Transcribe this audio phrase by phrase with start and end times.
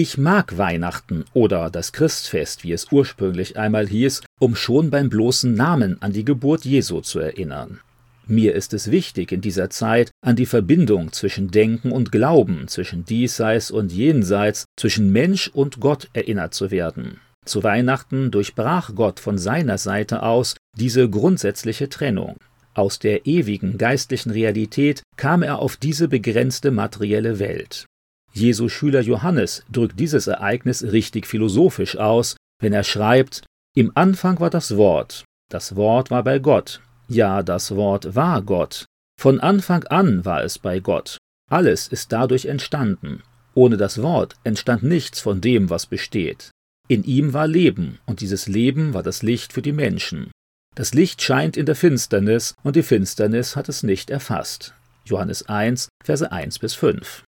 [0.00, 5.52] Ich mag Weihnachten oder das Christfest, wie es ursprünglich einmal hieß, um schon beim bloßen
[5.52, 7.80] Namen an die Geburt Jesu zu erinnern.
[8.24, 13.06] Mir ist es wichtig, in dieser Zeit an die Verbindung zwischen Denken und Glauben, zwischen
[13.06, 17.18] Diesseits und Jenseits, zwischen Mensch und Gott erinnert zu werden.
[17.44, 22.36] Zu Weihnachten durchbrach Gott von seiner Seite aus diese grundsätzliche Trennung.
[22.72, 27.88] Aus der ewigen geistlichen Realität kam er auf diese begrenzte materielle Welt.
[28.32, 33.44] Jesu Schüler Johannes drückt dieses Ereignis richtig philosophisch aus, wenn er schreibt,
[33.76, 38.84] Im Anfang war das Wort, das Wort war bei Gott, ja, das Wort war Gott.
[39.18, 41.16] Von Anfang an war es bei Gott.
[41.50, 43.22] Alles ist dadurch entstanden.
[43.54, 46.50] Ohne das Wort entstand nichts von dem, was besteht.
[46.86, 50.30] In ihm war Leben, und dieses Leben war das Licht für die Menschen.
[50.74, 54.74] Das Licht scheint in der Finsternis, und die Finsternis hat es nicht erfasst.
[55.04, 57.24] Johannes 1, Verse 1 bis 5.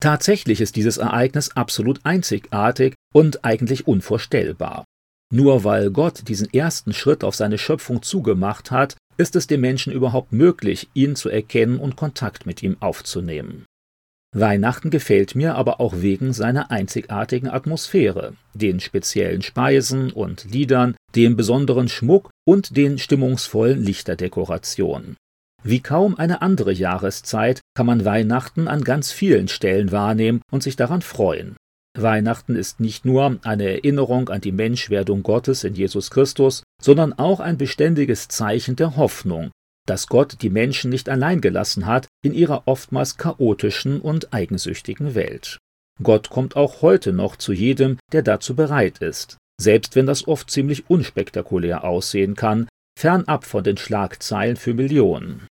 [0.00, 4.84] Tatsächlich ist dieses Ereignis absolut einzigartig und eigentlich unvorstellbar.
[5.32, 9.92] Nur weil Gott diesen ersten Schritt auf seine Schöpfung zugemacht hat, ist es dem Menschen
[9.92, 13.66] überhaupt möglich, ihn zu erkennen und Kontakt mit ihm aufzunehmen.
[14.34, 21.36] Weihnachten gefällt mir aber auch wegen seiner einzigartigen Atmosphäre, den speziellen Speisen und Liedern, dem
[21.36, 25.16] besonderen Schmuck und den stimmungsvollen Lichterdekorationen.
[25.62, 30.76] Wie kaum eine andere Jahreszeit kann man Weihnachten an ganz vielen Stellen wahrnehmen und sich
[30.76, 31.56] daran freuen.
[31.98, 37.40] Weihnachten ist nicht nur eine Erinnerung an die Menschwerdung Gottes in Jesus Christus, sondern auch
[37.40, 39.50] ein beständiges Zeichen der Hoffnung,
[39.86, 45.58] dass Gott die Menschen nicht allein gelassen hat in ihrer oftmals chaotischen und eigensüchtigen Welt.
[46.02, 50.50] Gott kommt auch heute noch zu jedem, der dazu bereit ist, selbst wenn das oft
[50.50, 55.46] ziemlich unspektakulär aussehen kann, fernab von den Schlagzeilen für Millionen.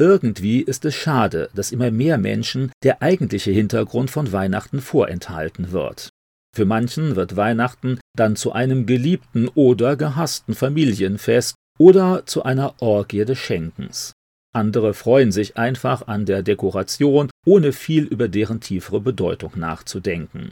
[0.00, 6.08] Irgendwie ist es schade, dass immer mehr Menschen der eigentliche Hintergrund von Weihnachten vorenthalten wird.
[6.56, 13.26] Für manchen wird Weihnachten dann zu einem geliebten oder gehassten Familienfest oder zu einer Orgie
[13.26, 14.14] des Schenkens.
[14.54, 20.50] Andere freuen sich einfach an der Dekoration, ohne viel über deren tiefere Bedeutung nachzudenken.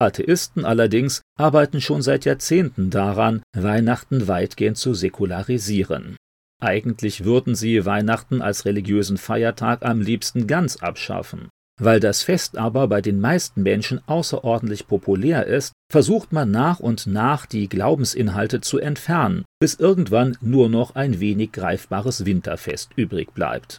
[0.00, 6.16] Atheisten allerdings arbeiten schon seit Jahrzehnten daran, Weihnachten weitgehend zu säkularisieren.
[6.60, 11.48] Eigentlich würden sie Weihnachten als religiösen Feiertag am liebsten ganz abschaffen.
[11.78, 17.06] Weil das Fest aber bei den meisten Menschen außerordentlich populär ist, versucht man nach und
[17.06, 23.76] nach die Glaubensinhalte zu entfernen, bis irgendwann nur noch ein wenig greifbares Winterfest übrig bleibt.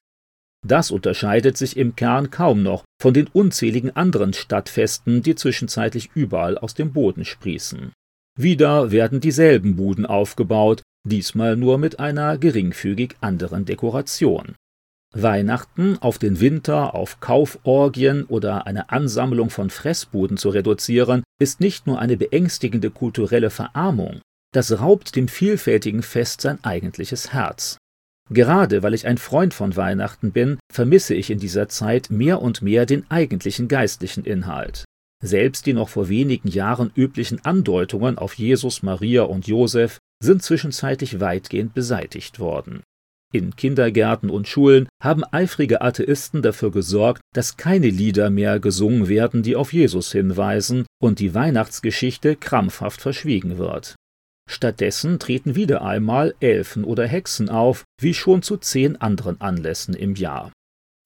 [0.66, 6.58] Das unterscheidet sich im Kern kaum noch von den unzähligen anderen Stadtfesten, die zwischenzeitlich überall
[6.58, 7.92] aus dem Boden sprießen.
[8.38, 14.56] Wieder werden dieselben Buden aufgebaut, diesmal nur mit einer geringfügig anderen Dekoration.
[15.16, 21.88] Weihnachten auf den Winter, auf Kauforgien oder eine Ansammlung von Fressbuden zu reduzieren, ist nicht
[21.88, 24.22] nur eine beängstigende kulturelle Verarmung,
[24.54, 27.78] das raubt dem vielfältigen Fest sein eigentliches Herz.
[28.30, 32.62] Gerade weil ich ein Freund von Weihnachten bin, vermisse ich in dieser Zeit mehr und
[32.62, 34.84] mehr den eigentlichen geistlichen Inhalt.
[35.24, 41.20] Selbst die noch vor wenigen Jahren üblichen Andeutungen auf Jesus, Maria und Josef sind zwischenzeitlich
[41.20, 42.84] weitgehend beseitigt worden.
[43.34, 49.44] In Kindergärten und Schulen haben eifrige Atheisten dafür gesorgt, dass keine Lieder mehr gesungen werden,
[49.44, 53.96] die auf Jesus hinweisen und die Weihnachtsgeschichte krampfhaft verschwiegen wird.
[54.50, 60.16] Stattdessen treten wieder einmal Elfen oder Hexen auf, wie schon zu zehn anderen Anlässen im
[60.16, 60.54] Jahr.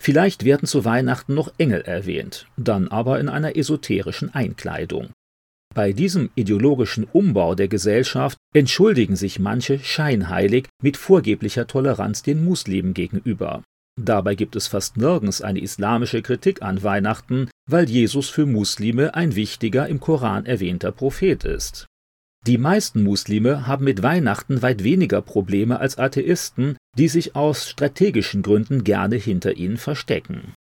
[0.01, 5.11] Vielleicht werden zu Weihnachten noch Engel erwähnt, dann aber in einer esoterischen Einkleidung.
[5.75, 12.95] Bei diesem ideologischen Umbau der Gesellschaft entschuldigen sich manche scheinheilig mit vorgeblicher Toleranz den Muslimen
[12.95, 13.61] gegenüber.
[13.95, 19.35] Dabei gibt es fast nirgends eine islamische Kritik an Weihnachten, weil Jesus für Muslime ein
[19.35, 21.85] wichtiger im Koran erwähnter Prophet ist.
[22.47, 28.41] Die meisten Muslime haben mit Weihnachten weit weniger Probleme als Atheisten, die sich aus strategischen
[28.41, 30.55] Gründen gerne hinter ihnen verstecken.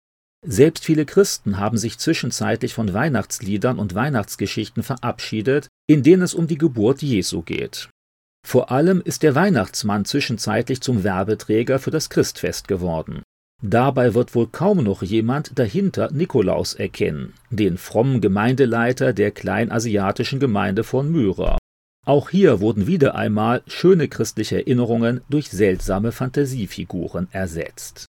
[0.45, 6.47] Selbst viele Christen haben sich zwischenzeitlich von Weihnachtsliedern und Weihnachtsgeschichten verabschiedet, in denen es um
[6.47, 7.89] die Geburt Jesu geht.
[8.45, 13.23] Vor allem ist der Weihnachtsmann zwischenzeitlich zum Werbeträger für das Christfest geworden.
[13.61, 20.83] Dabei wird wohl kaum noch jemand dahinter Nikolaus erkennen, den frommen Gemeindeleiter der kleinasiatischen Gemeinde
[20.85, 21.57] von Myra.
[22.09, 28.07] Auch hier wurden wieder einmal schöne christliche Erinnerungen durch seltsame Fantasiefiguren ersetzt.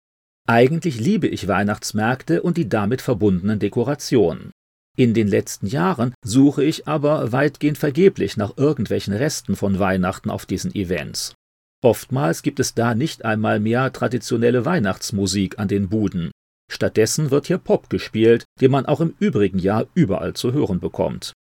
[0.48, 4.50] Eigentlich liebe ich Weihnachtsmärkte und die damit verbundenen Dekorationen.
[4.98, 10.48] In den letzten Jahren suche ich aber weitgehend vergeblich nach irgendwelchen Resten von Weihnachten auf
[10.48, 11.36] diesen Events.
[11.84, 16.32] Oftmals gibt es da nicht einmal mehr traditionelle Weihnachtsmusik an den Buden.
[16.72, 21.34] Stattdessen wird hier Pop gespielt, den man auch im übrigen Jahr überall zu hören bekommt.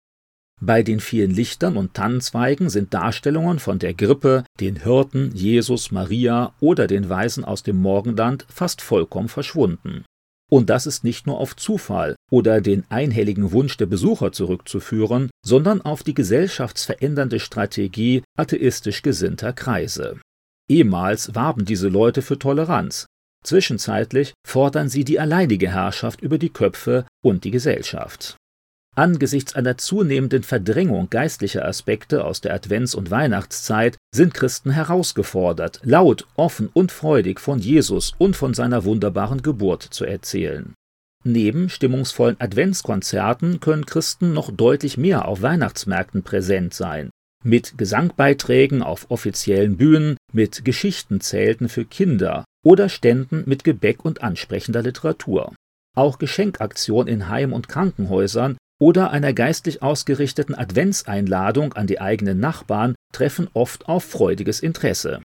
[0.62, 6.52] Bei den vielen Lichtern und Tannenzweigen sind Darstellungen von der Grippe, den Hirten, Jesus, Maria
[6.60, 10.04] oder den Weisen aus dem Morgenland fast vollkommen verschwunden.
[10.50, 15.80] Und das ist nicht nur auf Zufall oder den einhelligen Wunsch der Besucher zurückzuführen, sondern
[15.80, 20.18] auf die gesellschaftsverändernde Strategie atheistisch gesinnter Kreise.
[20.68, 23.06] Ehemals warben diese Leute für Toleranz.
[23.44, 28.36] Zwischenzeitlich fordern sie die alleinige Herrschaft über die Köpfe und die Gesellschaft.
[28.96, 36.26] Angesichts einer zunehmenden Verdrängung geistlicher Aspekte aus der Advents- und Weihnachtszeit sind Christen herausgefordert, laut,
[36.34, 40.74] offen und freudig von Jesus und von seiner wunderbaren Geburt zu erzählen.
[41.22, 47.10] Neben stimmungsvollen Adventskonzerten können Christen noch deutlich mehr auf Weihnachtsmärkten präsent sein.
[47.44, 54.82] Mit Gesangbeiträgen auf offiziellen Bühnen, mit Geschichtenzelten für Kinder oder Ständen mit Gebäck und ansprechender
[54.82, 55.54] Literatur.
[55.96, 62.96] Auch Geschenkaktionen in Heim- und Krankenhäusern oder einer geistlich ausgerichteten Adventseinladung an die eigenen Nachbarn
[63.12, 65.20] treffen oft auf freudiges Interesse.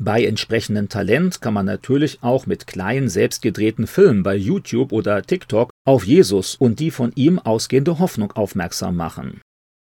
[0.00, 5.70] Bei entsprechendem Talent kann man natürlich auch mit kleinen selbstgedrehten Filmen bei YouTube oder TikTok
[5.84, 9.40] auf Jesus und die von ihm ausgehende Hoffnung aufmerksam machen.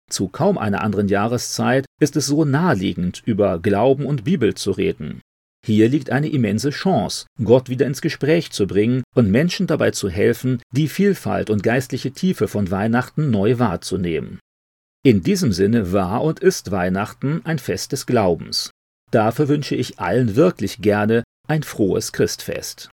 [0.09, 5.21] Zu kaum einer anderen Jahreszeit ist es so naheliegend, über Glauben und Bibel zu reden.
[5.65, 10.09] Hier liegt eine immense Chance, Gott wieder ins Gespräch zu bringen und Menschen dabei zu
[10.09, 14.39] helfen, die Vielfalt und geistliche Tiefe von Weihnachten neu wahrzunehmen.
[15.03, 18.71] In diesem Sinne war und ist Weihnachten ein Fest des Glaubens.
[19.11, 22.91] Dafür wünsche ich allen wirklich gerne ein frohes Christfest.